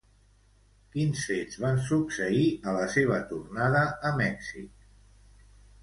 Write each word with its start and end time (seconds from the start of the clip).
Quins 0.95 1.25
fets 1.31 1.59
van 1.65 1.77
succeir 1.91 2.49
a 2.71 2.75
la 2.79 2.89
seva 2.97 3.23
tornada 3.35 3.87
a 4.11 4.17
Mèxic? 4.27 4.93